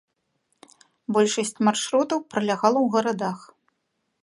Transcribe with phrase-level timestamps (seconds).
[1.17, 3.39] Большасць маршрутаў пралягала ў гарадах.